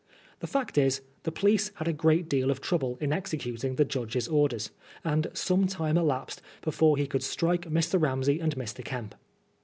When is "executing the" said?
3.13-3.85